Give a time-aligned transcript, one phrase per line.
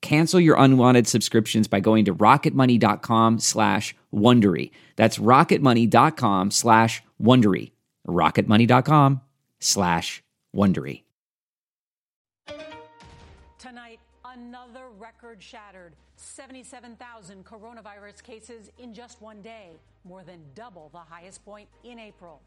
[0.00, 4.70] Cancel your unwanted subscriptions by going to rocketmoney.com slash Wondery.
[4.96, 7.72] That's rocketmoney.com slash Wondery.
[8.06, 9.20] rocketmoney.com
[9.60, 10.22] slash
[10.54, 11.02] Wondery.
[13.58, 19.70] Tonight, another record shattered 77,000 coronavirus cases in just one day,
[20.04, 22.40] more than double the highest point in April.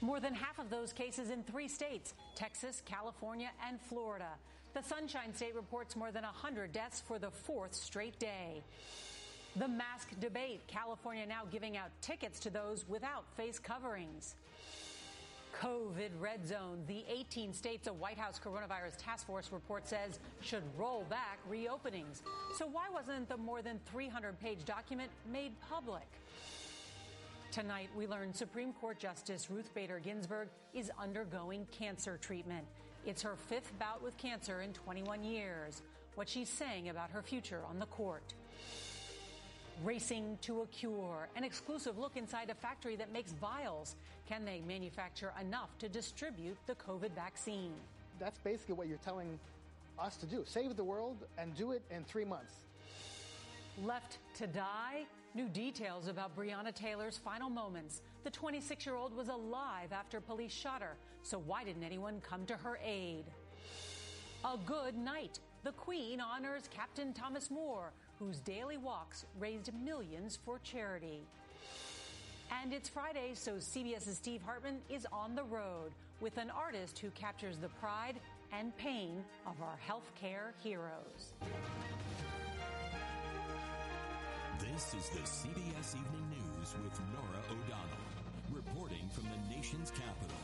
[0.00, 4.30] More than half of those cases in three states Texas, California, and Florida.
[4.74, 8.62] The Sunshine State reports more than 100 deaths for the fourth straight day.
[9.56, 14.34] The mask debate, California now giving out tickets to those without face coverings.
[15.60, 16.82] COVID red zone.
[16.86, 22.22] The 18 states a White House coronavirus task force report says should roll back reopenings.
[22.56, 26.08] So why wasn't the more than 300 page document made public?
[27.50, 32.64] Tonight, we learn Supreme Court Justice Ruth Bader Ginsburg is undergoing cancer treatment.
[33.04, 35.82] It's her fifth bout with cancer in 21 years.
[36.14, 38.34] What she's saying about her future on the court.
[39.82, 43.96] Racing to a cure, an exclusive look inside a factory that makes vials.
[44.28, 47.72] Can they manufacture enough to distribute the COVID vaccine?
[48.20, 49.38] That's basically what you're telling
[49.98, 52.52] us to do save the world and do it in three months.
[53.82, 55.06] Left to die?
[55.34, 58.02] New details about Breonna Taylor's final moments.
[58.22, 62.44] The 26 year old was alive after police shot her, so why didn't anyone come
[62.46, 63.24] to her aid?
[64.44, 65.38] A good night.
[65.64, 71.22] The Queen honors Captain Thomas Moore, whose daily walks raised millions for charity.
[72.60, 77.08] And it's Friday, so CBS's Steve Hartman is on the road with an artist who
[77.10, 78.20] captures the pride
[78.52, 81.32] and pain of our healthcare heroes.
[84.70, 90.36] This is the CBS Evening News with Norah O'Donnell, reporting from the nation's capital.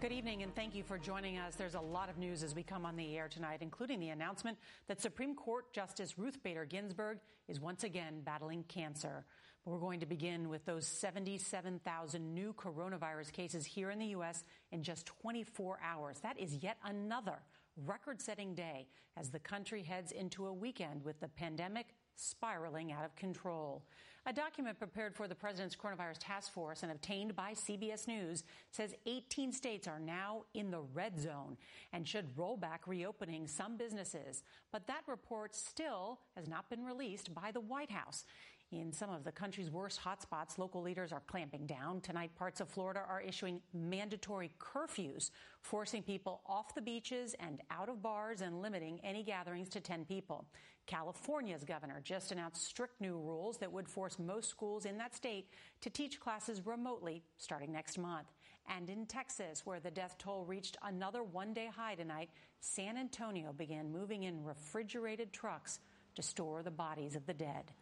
[0.00, 1.54] Good evening and thank you for joining us.
[1.54, 4.56] There's a lot of news as we come on the air tonight, including the announcement
[4.88, 9.26] that Supreme Court Justice Ruth Bader Ginsburg is once again battling cancer.
[9.66, 14.44] But we're going to begin with those 77,000 new coronavirus cases here in the U.S.
[14.70, 16.18] in just 24 hours.
[16.20, 17.38] That is yet another
[17.76, 18.86] record setting day
[19.18, 21.88] as the country heads into a weekend with the pandemic
[22.22, 23.82] spiraling out of control.
[24.24, 28.94] A document prepared for the president's coronavirus task force and obtained by CBS News says
[29.04, 31.56] 18 states are now in the red zone
[31.92, 34.44] and should roll back reopening some businesses.
[34.70, 38.24] But that report still has not been released by the White House.
[38.70, 42.00] In some of the country's worst hotspots, local leaders are clamping down.
[42.00, 47.90] Tonight, parts of Florida are issuing mandatory curfews, forcing people off the beaches and out
[47.90, 50.46] of bars and limiting any gatherings to 10 people.
[50.86, 55.48] California's governor just announced strict new rules that would force most schools in that state
[55.80, 58.26] to teach classes remotely starting next month.
[58.68, 62.30] And in Texas, where the death toll reached another one day high tonight,
[62.60, 65.80] San Antonio began moving in refrigerated trucks
[66.14, 67.72] to store the bodies of the dead.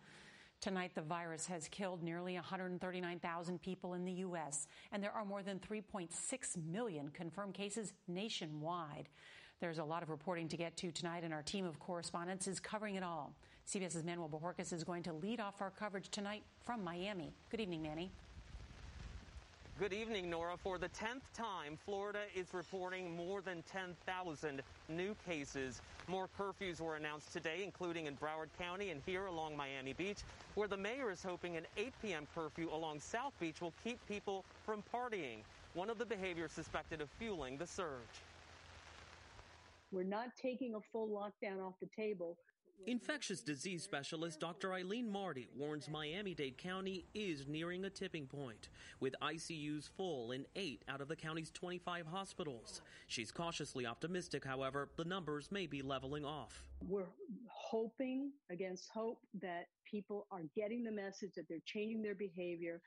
[0.61, 5.43] Tonight, the virus has killed nearly 139,000 people in the U.S., and there are more
[5.43, 6.11] than 3.6
[6.71, 9.09] million confirmed cases nationwide.
[9.61, 12.59] There's a lot of reporting to get to tonight, and our team of correspondents is
[12.59, 13.31] covering it all.
[13.69, 17.31] CBS's Manuel Bojorquez is going to lead off our coverage tonight from Miami.
[17.51, 18.11] Good evening, Manny.
[19.79, 20.57] Good evening, Norah.
[20.57, 25.83] For the 10th time, Florida is reporting more than 10,000 new cases.
[26.09, 30.21] More curfews were announced today, including in Broward County and here along Miami Beach,
[30.55, 32.27] where the mayor is hoping an 8 p.m.
[32.35, 35.41] curfew along South Beach will keep people from partying,
[35.75, 38.23] one of the behaviors suspected of fueling the surge.
[39.93, 42.39] We're not taking a full lockdown off the table.
[42.87, 44.73] Infectious disease specialist Dr.
[44.73, 48.71] Aileen Marty warns Miami Dade County is nearing a tipping point,
[49.01, 52.81] with ICUs full in eight out of the county's 25 hospitals.
[53.07, 56.65] She's cautiously optimistic, however, the numbers may be leveling off.
[56.89, 57.11] We're
[57.49, 62.81] hoping against hope that people are getting the message that they're changing their behavior.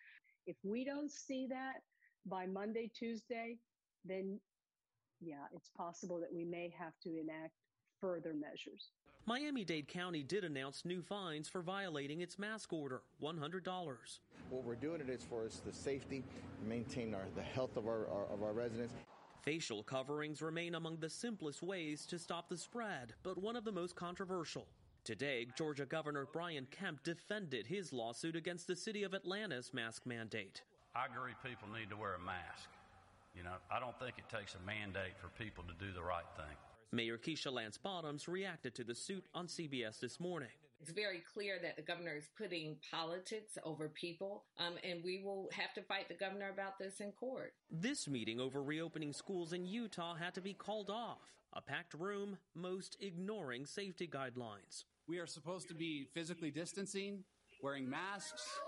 [0.47, 1.81] If we don't see that
[2.25, 3.57] by Monday, Tuesday,
[4.05, 4.39] then
[5.25, 7.53] yeah, it's possible that we may have to enact
[7.99, 8.89] further measures.
[9.25, 14.19] Miami Dade County did announce new fines for violating its mask order $100.
[14.49, 16.23] What we're doing it is for us the safety,
[16.67, 18.93] maintain our, the health of our, our, of our residents.
[19.41, 23.71] Facial coverings remain among the simplest ways to stop the spread, but one of the
[23.71, 24.67] most controversial.
[25.05, 30.61] Today, Georgia Governor Brian Kemp defended his lawsuit against the city of Atlanta's mask mandate.
[30.95, 32.69] I agree people need to wear a mask.
[33.35, 36.25] You know, I don't think it takes a mandate for people to do the right
[36.37, 36.55] thing.
[36.91, 40.49] Mayor Keisha Lance Bottoms reacted to the suit on CBS this morning.
[40.79, 45.49] It's very clear that the governor is putting politics over people, um, and we will
[45.53, 47.53] have to fight the governor about this in court.
[47.71, 51.33] This meeting over reopening schools in Utah had to be called off.
[51.53, 54.83] A packed room, most ignoring safety guidelines.
[55.07, 57.23] We are supposed to be physically distancing,
[57.61, 58.59] wearing masks.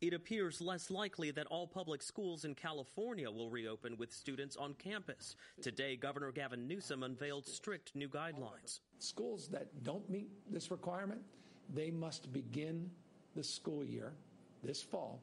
[0.00, 4.74] It appears less likely that all public schools in California will reopen with students on
[4.74, 5.36] campus.
[5.62, 8.80] Today, Governor Gavin Newsom unveiled strict new guidelines.
[8.98, 11.20] Schools that don't meet this requirement,
[11.72, 12.90] they must begin
[13.34, 14.12] the school year
[14.62, 15.22] this fall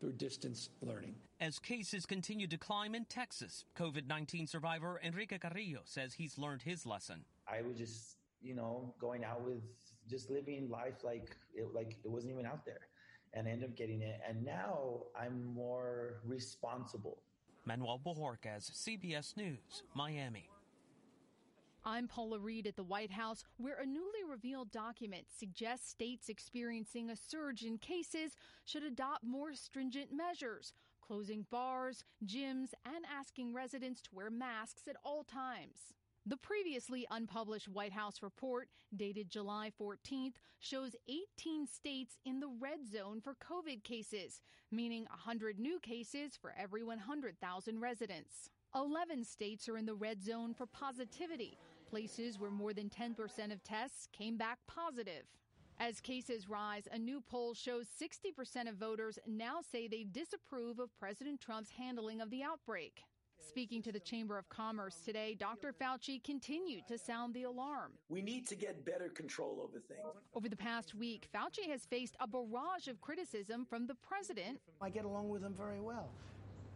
[0.00, 1.14] through distance learning.
[1.40, 6.62] As cases continue to climb in Texas, COVID 19 survivor Enrique Carrillo says he's learned
[6.62, 7.24] his lesson.
[7.46, 9.62] I was just, you know, going out with
[10.08, 12.89] just living life like it, like it wasn't even out there
[13.34, 14.20] and I ended up getting it.
[14.28, 17.18] And now I'm more responsible.
[17.64, 20.48] Manuel Bojorquez, CBS News, Miami.
[21.84, 27.08] I'm Paula Reid at the White House, where a newly revealed document suggests states experiencing
[27.08, 28.36] a surge in cases
[28.66, 34.96] should adopt more stringent measures, closing bars, gyms, and asking residents to wear masks at
[35.04, 35.94] all times.
[36.26, 42.86] The previously unpublished White House report, dated July 14th, shows 18 states in the red
[42.86, 48.50] zone for COVID cases, meaning 100 new cases for every 100,000 residents.
[48.74, 51.56] 11 states are in the red zone for positivity,
[51.88, 55.24] places where more than 10% of tests came back positive.
[55.78, 60.94] As cases rise, a new poll shows 60% of voters now say they disapprove of
[60.98, 63.04] President Trump's handling of the outbreak.
[63.42, 65.72] Speaking to the Chamber of Commerce today, Dr.
[65.72, 67.92] Fauci continued to sound the alarm.
[68.08, 70.00] We need to get better control over things.
[70.34, 74.60] Over the past week, Fauci has faced a barrage of criticism from the president.
[74.80, 76.10] I get along with him very well,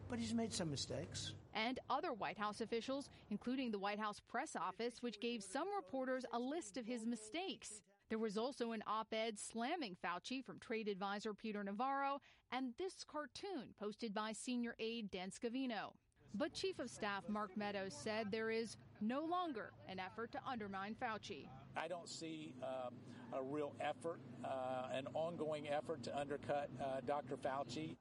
[0.08, 1.34] but he's made some mistakes.
[1.55, 6.25] And other White House officials, including the White House press office, which gave some reporters
[6.32, 7.82] a list of his mistakes.
[8.08, 12.20] There was also an op ed slamming Fauci from trade advisor Peter Navarro,
[12.50, 15.93] and this cartoon posted by senior aide Dan Scavino.
[16.36, 20.96] But Chief of Staff Mark Meadows said there is no longer an effort to undermine
[21.00, 21.46] Fauci.
[21.76, 22.94] I don't see um,
[23.32, 27.36] a real effort, uh, an ongoing effort to undercut uh, Dr.
[27.36, 27.96] Fauci.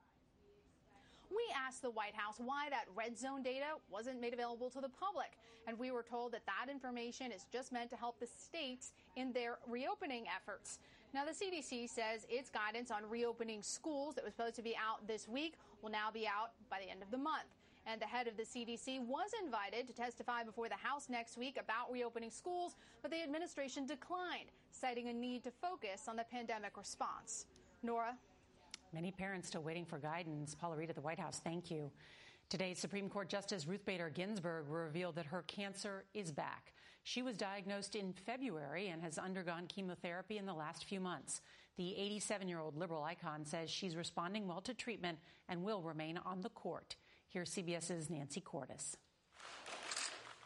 [1.30, 4.90] We asked the White House why that red zone data wasn't made available to the
[4.90, 5.38] public,
[5.68, 9.32] and we were told that that information is just meant to help the states in
[9.32, 10.80] their reopening efforts.
[11.14, 15.08] Now, the CDC says its guidance on reopening schools that was supposed to be out
[15.08, 17.46] this week will now be out by the end of the month.
[17.86, 21.58] And the head of the CDC was invited to testify before the House next week
[21.60, 26.78] about reopening schools, but the administration declined, citing a need to focus on the pandemic
[26.78, 27.46] response.
[27.82, 28.18] Norah?
[28.94, 30.56] Many parents still waiting for guidance.
[30.56, 31.92] Paula Reid at the White House, thank you.
[32.50, 36.74] Today, Supreme Court Justice Ruth Bader Ginsburg revealed that her cancer is back.
[37.04, 41.42] She was diagnosed in February and has undergone chemotherapy in the last few months.
[41.76, 45.18] The 87 year old liberal icon says she's responding well to treatment
[45.50, 46.96] and will remain on the court.
[47.34, 48.96] Here's CBS's Nancy Cordes.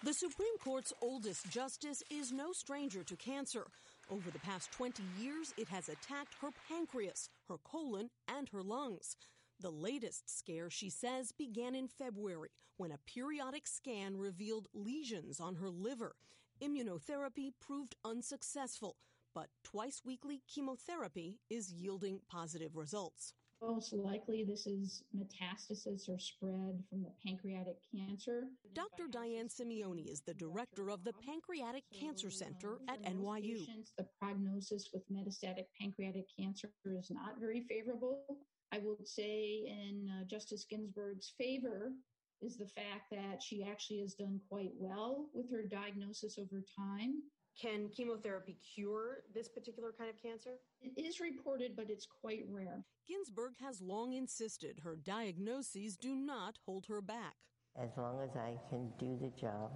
[0.04, 3.68] The Supreme Court's oldest justice is no stranger to cancer.
[4.10, 9.18] Over the past 20 years, it has attacked her pancreas, her colon, and her lungs.
[9.60, 15.56] The latest scare, she says, began in February when a periodic scan revealed lesions on
[15.56, 16.16] her liver.
[16.64, 18.96] Immunotherapy proved unsuccessful,
[19.36, 23.34] but twice weekly chemotherapy is yielding positive results.
[23.62, 28.44] Most likely, this is metastasis or spread from the pancreatic cancer.
[28.76, 29.08] Dr.
[29.10, 33.66] Diane Simeone is the director of the Pancreatic Cancer Center at NYU.
[33.66, 38.24] Patients, the prognosis with metastatic pancreatic cancer is not very favorable.
[38.72, 41.94] I would say in uh, Justice Ginsburg's favor
[42.42, 47.24] is the fact that she actually has done quite well with her diagnosis over time.
[47.60, 50.52] Can chemotherapy cure this particular kind of cancer?
[50.82, 52.84] It is reported, but it's quite rare.
[53.08, 57.36] Ginsburg has long insisted her diagnoses do not hold her back.
[57.76, 59.72] As long as I can do the job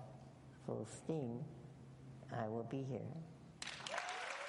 [0.65, 1.39] full steam,
[2.39, 3.01] I will be here.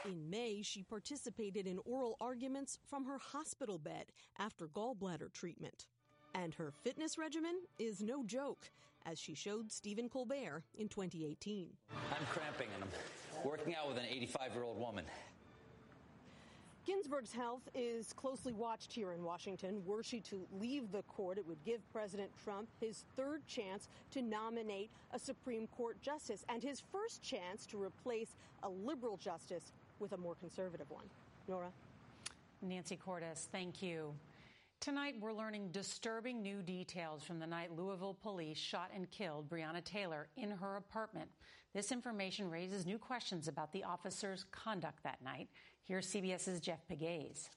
[0.05, 4.07] In May, she participated in oral arguments from her hospital bed
[4.39, 5.87] after gallbladder treatment.
[6.35, 8.71] And her fitness regimen is no joke,
[9.07, 11.69] as she showed Stephen Colbert in 2018.
[11.91, 12.91] I'm cramping and I'm
[13.45, 15.05] working out with an 85 year old woman.
[16.85, 19.83] Ginsburg's health is closely watched here in Washington.
[19.87, 24.21] Were she to leave the court, it would give President Trump his third chance to
[24.21, 28.35] nominate a Supreme Court justice and his first chance to replace
[28.65, 29.71] a liberal justice
[30.01, 31.05] with a more conservative one.
[31.47, 31.71] Norah?
[32.63, 34.13] Nancy Cordes, thank you.
[34.83, 39.85] Tonight, we're learning disturbing new details from the night Louisville police shot and killed Breonna
[39.85, 41.31] Taylor in her apartment.
[41.73, 45.49] This information raises new questions about the officer's conduct that night.
[45.85, 47.49] Here's CBS's Jeff Pegues.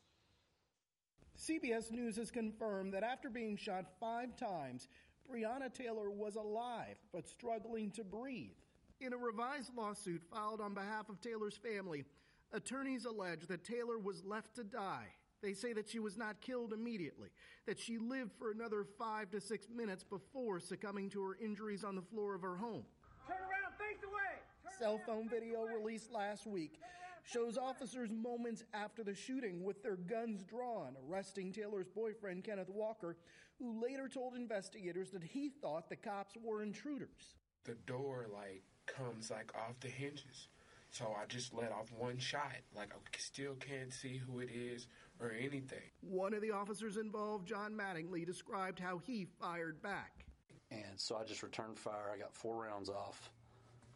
[1.36, 4.88] CBS News has confirmed that after being shot five times,
[5.27, 8.53] Breonna Taylor was alive but struggling to breathe.
[9.01, 12.05] In a revised lawsuit filed on behalf of Taylor's family,
[12.53, 15.08] attorneys allege that Taylor was left to die
[15.42, 17.30] they say that she was not killed immediately,
[17.65, 21.96] that she lived for another five to six minutes before succumbing to her injuries on
[21.96, 22.84] the floor of her home.
[23.27, 24.42] Turn around, face away!
[24.63, 26.80] Turn Cell phone video released last week
[27.25, 33.18] shows officers moments after the shooting with their guns drawn, arresting Taylor's boyfriend, Kenneth Walker,
[33.60, 37.36] who later told investigators that he thought the cops were intruders.
[37.63, 40.50] The door, like, comes, like, off the hinges.
[40.92, 42.54] So I just let off one shot.
[42.75, 44.88] Like, I still can't see who it is
[45.19, 45.81] or anything.
[46.01, 50.25] One of the officers involved, John Mattingly, described how he fired back.
[50.72, 52.12] And so I just returned fire.
[52.13, 53.31] I got four rounds off.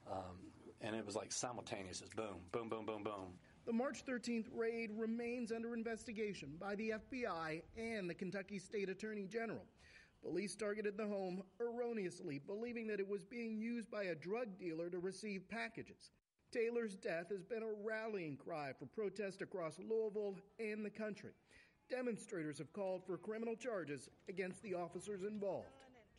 [0.10, 2.02] Um, and it was like simultaneous.
[2.02, 3.34] It's boom, boom, boom, boom, boom.
[3.66, 9.26] The March 13th raid remains under investigation by the FBI and the Kentucky State Attorney
[9.26, 9.66] General.
[10.24, 14.90] Police targeted the home erroneously, believing that it was being used by a drug dealer
[14.90, 16.12] to receive packages.
[16.52, 21.32] Taylor's death has been a rallying cry for protest across Louisville and the country.
[21.90, 25.68] Demonstrators have called for criminal charges against the officers involved.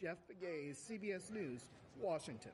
[0.00, 1.62] Jeff Pegues, CBS News,
[2.00, 2.52] Washington.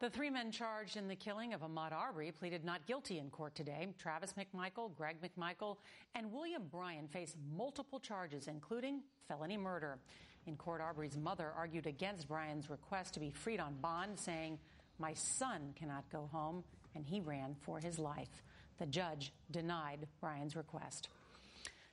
[0.00, 3.54] The three men charged in the killing of Ahmaud Arbery pleaded not guilty in court
[3.54, 3.88] today.
[3.98, 5.76] Travis McMichael, Greg McMichael,
[6.14, 9.98] and William Bryan face multiple charges, including felony murder.
[10.46, 14.58] In court, Arbery's mother argued against Bryan's request to be freed on bond, saying,
[15.00, 16.62] my son cannot go home,
[16.94, 18.42] and he ran for his life.
[18.78, 21.08] The judge denied Bryan's request.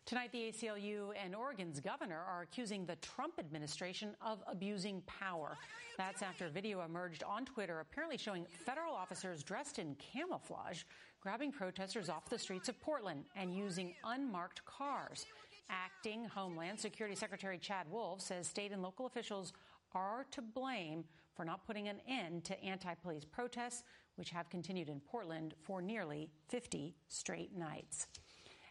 [0.05, 5.57] Tonight, the ACLU and Oregon's governor are accusing the Trump administration of abusing power.
[5.97, 10.83] That's after video emerged on Twitter apparently showing federal officers dressed in camouflage
[11.19, 15.25] grabbing protesters off the streets of Portland and using unmarked cars.
[15.69, 19.51] Acting Homeland Security Secretary Chad Wolf says state and local officials
[19.93, 21.03] are to blame
[21.38, 23.84] for not putting an end to anti police protests,
[24.15, 28.08] which have continued in Portland for nearly 50 straight nights.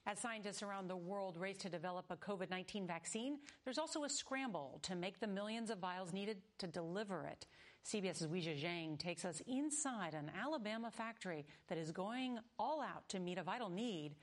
[0.09, 4.09] As scientists around the world race to develop a COVID 19 vaccine, there's also a
[4.09, 7.47] scramble to make the millions of vials needed to deliver it.
[7.85, 13.21] CBS's Weijia Jiang takes us inside an Alabama factory that is going all out to
[13.21, 14.17] meet a vital need,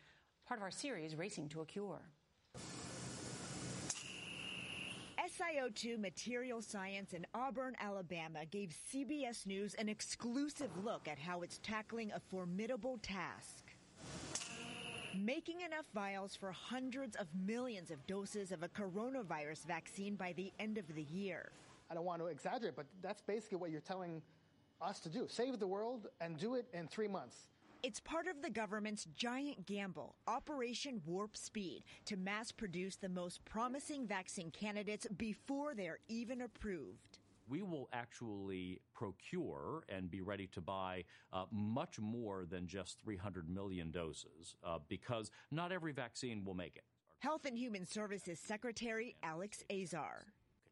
[0.46, 2.02] part of our series, Racing to a Cure.
[5.40, 11.60] SiO2 Material Science in Auburn, Alabama gave CBS News an exclusive look at how it's
[11.64, 13.64] tackling a formidable task.
[15.18, 20.52] Making enough vials for hundreds of millions of doses of a coronavirus vaccine by the
[20.60, 21.52] end of the year.
[21.90, 24.22] I don't want to exaggerate, but that's basically what you're telling
[24.82, 25.26] us to do.
[25.28, 27.48] Save the world and do it in three months.
[27.84, 33.44] It's part of the government's giant gamble, Operation Warp Speed, to mass produce the most
[33.44, 37.20] promising vaccine candidates before they're even approved.
[37.50, 43.50] We will actually procure and be ready to buy uh, much more than just 300
[43.50, 46.86] million doses uh, because not every vaccine will make it.
[47.20, 50.28] Health and Human Services Secretary Alex Azar.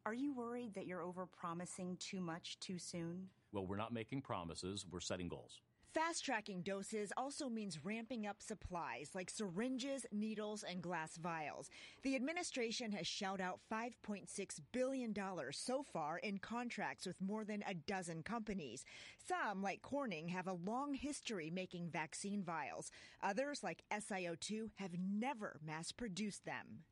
[0.06, 3.28] Are you worried that you're overpromising too much too soon?
[3.52, 5.60] Well, we're not making promises, we're setting goals.
[5.94, 11.68] Fast tracking doses also means ramping up supplies like syringes, needles, and glass vials.
[12.02, 14.26] The administration has shelled out $5.6
[14.72, 15.14] billion
[15.50, 18.86] so far in contracts with more than a dozen companies.
[19.28, 22.90] Some, like Corning, have a long history making vaccine vials.
[23.22, 26.84] Others, like SiO2, have never mass produced them.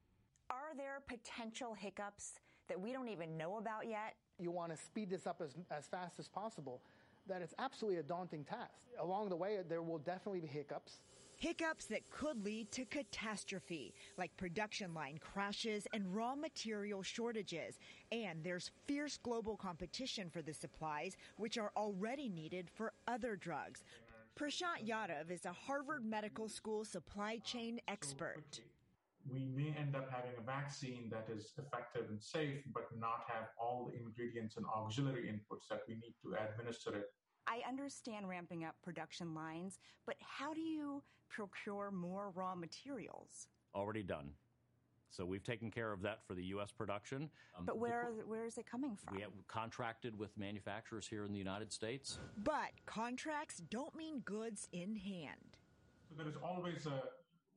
[0.50, 2.35] Are there potential hiccups
[2.69, 4.16] that we don't even know about yet?
[4.38, 6.83] You want to speed this up as, as fast as possible
[7.31, 8.75] that it's absolutely a daunting task.
[9.01, 10.99] Along the way, there will definitely be hiccups.
[11.37, 17.79] Hiccups that could lead to catastrophe, like production line crashes and raw material shortages.
[18.13, 23.85] And there's fierce global competition for the supplies, which are already needed for other drugs.
[24.39, 28.61] Prashant Yadav is a Harvard Medical School supply chain expert.
[29.31, 33.49] We may end up having a vaccine that is effective and safe, but not have
[33.59, 37.07] all the ingredients and auxiliary inputs that we need to administer it
[37.47, 43.49] I understand ramping up production lines, but how do you procure more raw materials?
[43.75, 44.31] Already done.
[45.11, 46.71] So we've taken care of that for the U.S.
[46.71, 47.31] production.
[47.59, 49.17] Um, but where the, where is it coming from?
[49.17, 52.19] We have contracted with manufacturers here in the United States.
[52.45, 55.59] But contracts don't mean goods in hand.
[56.09, 57.03] So there is always a,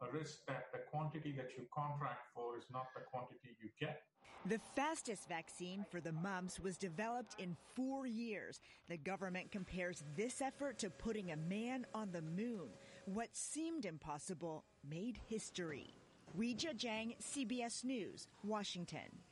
[0.04, 4.02] a risk that the quantity that you contract for is not the quantity you get.
[4.46, 8.60] The fastest vaccine for the mumps was developed in four years.
[8.90, 12.68] The government compares this effort to putting a man on the moon.
[13.06, 15.94] What seemed impossible made history.
[16.38, 19.24] Weijia Jiang, CBS News, Washington.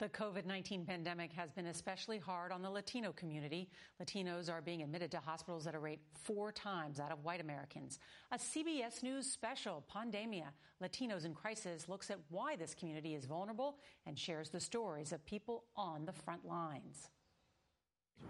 [0.00, 3.68] The COVID 19 pandemic has been especially hard on the Latino community.
[4.02, 7.98] Latinos are being admitted to hospitals at a rate four times that of white Americans.
[8.32, 10.52] A CBS News special, Pandemia
[10.82, 13.76] Latinos in Crisis, looks at why this community is vulnerable
[14.06, 17.10] and shares the stories of people on the front lines.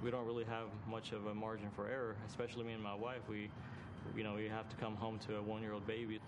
[0.02, 3.20] We don't really have much of a margin for error, especially me and my wife.
[3.28, 3.48] We
[4.16, 6.20] you know, you have to come home to a one-year-old baby.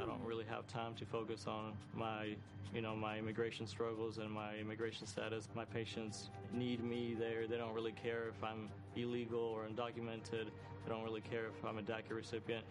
[0.00, 2.36] I don't really have time to focus on my,
[2.74, 5.48] you know, my immigration struggles and my immigration status.
[5.54, 7.46] My patients need me there.
[7.46, 10.46] They don't really care if I'm illegal or undocumented.
[10.84, 12.64] They don't really care if I'm a DACA recipient.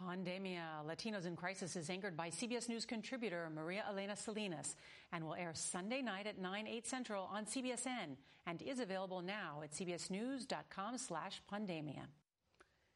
[0.00, 4.74] Pandemia Latinos in Crisis is anchored by CBS News contributor Maria Elena Salinas
[5.12, 9.60] and will air Sunday night at 9, 8 central on CBSN and is available now
[9.62, 12.06] at cbsnews.com slash pandemia.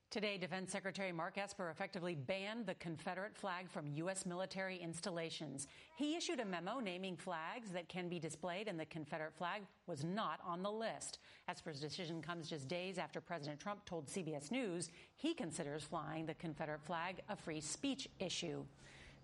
[0.08, 4.24] Today, Defense Secretary Mark Esper effectively banned the Confederate flag from U.S.
[4.24, 5.66] military installations.
[5.96, 10.04] He issued a memo naming flags that can be displayed, and the Confederate flag was
[10.04, 11.18] not on the list.
[11.48, 16.34] Esper's decision comes just days after President Trump told CBS News he considers flying the
[16.34, 18.64] Confederate flag a free speech issue.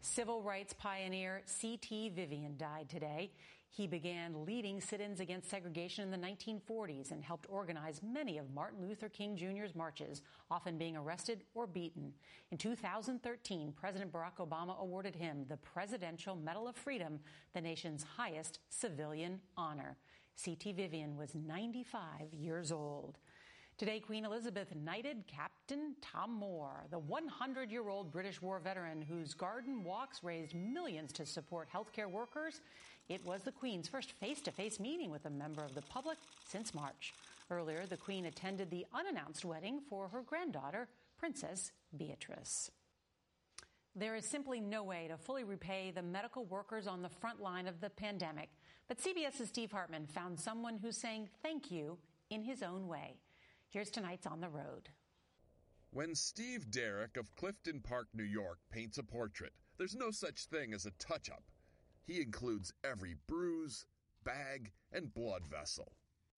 [0.01, 2.09] Civil rights pioneer C.T.
[2.09, 3.31] Vivian died today.
[3.75, 8.87] He began leading sit-ins against segregation in the 1940s and helped organize many of Martin
[8.87, 12.13] Luther King Jr.'s marches, often being arrested or beaten.
[12.51, 17.19] In 2013, President Barack Obama awarded him the Presidential Medal of Freedom,
[17.55, 19.97] the nation's highest civilian honor.
[20.35, 20.71] C.T.
[20.73, 23.17] Vivian was 95 years old.
[23.79, 29.33] Today, Queen Elizabeth knighted Captain Tom Moore, the 100 year old British war veteran whose
[29.33, 32.61] garden walks raised millions to support healthcare workers
[33.09, 36.19] it was the Queen's first face to face meeting with a member of the public
[36.49, 37.13] since March.
[37.51, 40.89] Earlier, the Queen attended the unannounced wedding for her granddaughter,
[41.19, 42.71] Princess Beatrice.
[43.95, 47.67] There is simply no way to fully repay the medical workers on the front line
[47.67, 48.49] of the pandemic.
[48.89, 51.99] But CBS's Steve Hartman found someone who's saying thank you
[52.31, 53.19] in his own way.
[53.69, 54.89] Here's tonight's On the Road.
[55.91, 60.73] When Steve Derrick of Clifton Park, New York paints a portrait, there's no such thing
[60.73, 61.45] as a touch up.
[62.07, 63.87] He includes every bruise,
[64.25, 65.93] bag, and blood vessel.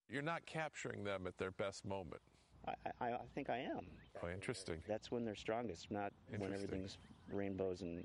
[0.09, 2.21] You're not capturing them at their best moment.
[2.67, 3.87] I, I, I think I am.
[4.23, 4.83] Oh, interesting.
[4.89, 6.99] That's when they're strongest, not when everything's
[7.31, 8.05] rainbows and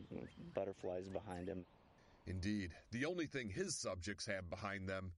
[0.54, 1.66] butterflies behind them.
[2.26, 5.12] Indeed, the only thing his subjects have behind them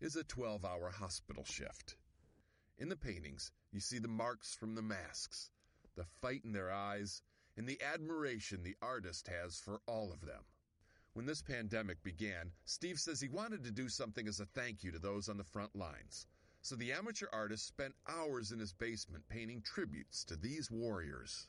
[0.00, 1.96] is a 12 hour hospital shift.
[2.78, 5.50] In the paintings, you see the marks from the masks,
[5.96, 7.22] the fight in their eyes,
[7.56, 10.42] and the admiration the artist has for all of them.
[11.14, 14.90] When this pandemic began, Steve says he wanted to do something as a thank you
[14.90, 16.26] to those on the front lines.
[16.60, 21.46] So the amateur artist spent hours in his basement painting tributes to these warriors.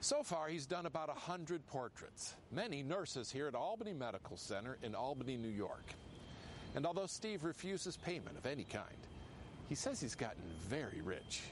[0.00, 4.78] So far, he's done about a hundred portraits, many nurses here at Albany Medical Center
[4.82, 5.92] in Albany, New York.
[6.74, 8.86] And although Steve refuses payment of any kind,
[9.68, 11.42] he says he's gotten very rich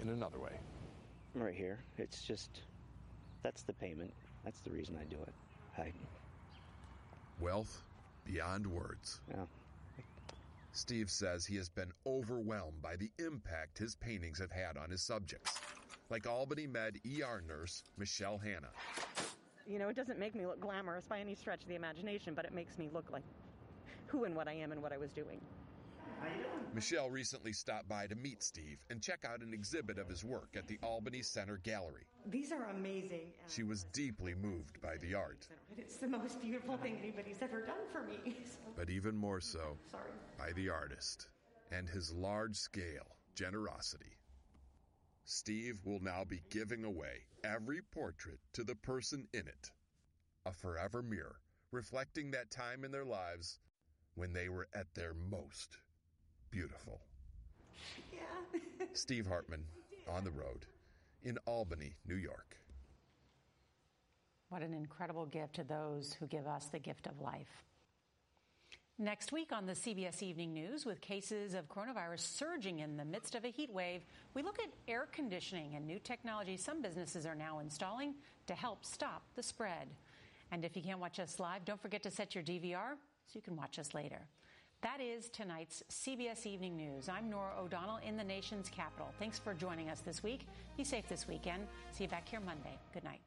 [0.00, 0.60] in another way.
[1.34, 2.60] Right here, it's just
[3.42, 4.12] that's the payment.
[4.44, 5.34] That's the reason I do it.
[5.76, 5.92] I
[7.40, 7.82] Wealth
[8.24, 9.20] beyond words.
[9.28, 9.44] Yeah.
[10.72, 15.02] Steve says he has been overwhelmed by the impact his paintings have had on his
[15.02, 15.58] subjects,
[16.10, 18.68] like Albany Med ER nurse Michelle Hanna.
[19.66, 22.44] You know, it doesn't make me look glamorous by any stretch of the imagination, but
[22.44, 23.22] it makes me look like
[24.06, 25.40] who and what I am and what I was doing.
[26.72, 30.50] Michelle recently stopped by to meet Steve and check out an exhibit of his work
[30.56, 32.06] at the Albany Center Gallery.
[32.26, 33.32] These are amazing.
[33.48, 35.48] She was deeply moved by the art.
[35.76, 38.36] It's the most beautiful thing anybody's ever done for me.
[38.76, 40.12] But even more so Sorry.
[40.38, 41.28] by the artist
[41.72, 44.16] and his large scale generosity.
[45.24, 49.70] Steve will now be giving away every portrait to the person in it.
[50.46, 51.40] A forever mirror
[51.72, 53.58] reflecting that time in their lives
[54.14, 55.78] when they were at their most
[56.50, 57.00] beautiful.
[58.12, 58.60] Yeah.
[58.92, 59.64] Steve Hartman
[60.08, 60.66] on the road
[61.22, 62.56] in Albany, New York.
[64.48, 67.64] What an incredible gift to those who give us the gift of life.
[68.98, 73.34] Next week on the CBS Evening News, with cases of coronavirus surging in the midst
[73.34, 74.02] of a heat wave,
[74.34, 78.14] we look at air conditioning and new technology some businesses are now installing
[78.46, 79.88] to help stop the spread.
[80.52, 83.40] And if you can't watch us live, don't forget to set your DVR so you
[83.40, 84.20] can watch us later.
[84.82, 87.10] That is tonight's CBS Evening News.
[87.10, 89.12] I'm Norah O'Donnell in the nation's capital.
[89.18, 90.46] Thanks for joining us this week.
[90.78, 91.66] Be safe this weekend.
[91.92, 92.78] See you back here Monday.
[92.94, 93.20] Good night.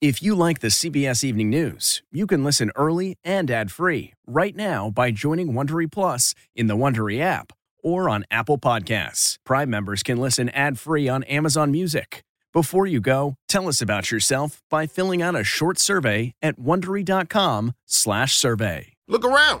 [0.00, 4.88] If you like the CBS Evening News, you can listen early and ad-free right now
[4.88, 9.36] by joining Wondery Plus in the Wondery app or on Apple Podcasts.
[9.44, 12.22] Prime members can listen ad-free on Amazon Music.
[12.54, 18.92] Before you go, tell us about yourself by filling out a short survey at wondery.com/survey.
[19.06, 19.60] Look around.